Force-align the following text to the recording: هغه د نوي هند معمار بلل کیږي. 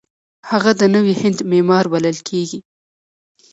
هغه 0.49 0.71
د 0.79 0.81
نوي 0.95 1.13
هند 1.21 1.37
معمار 1.49 1.85
بلل 1.93 2.17
کیږي. 2.29 2.59